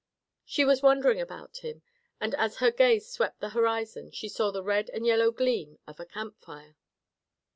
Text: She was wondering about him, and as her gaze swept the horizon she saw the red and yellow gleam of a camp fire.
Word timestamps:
She 0.43 0.65
was 0.65 0.81
wondering 0.81 1.21
about 1.21 1.57
him, 1.57 1.83
and 2.19 2.33
as 2.33 2.55
her 2.57 2.71
gaze 2.71 3.07
swept 3.07 3.39
the 3.39 3.49
horizon 3.49 4.09
she 4.09 4.29
saw 4.29 4.49
the 4.49 4.63
red 4.63 4.89
and 4.89 5.05
yellow 5.05 5.29
gleam 5.29 5.77
of 5.85 5.99
a 5.99 6.07
camp 6.07 6.39
fire. 6.41 6.75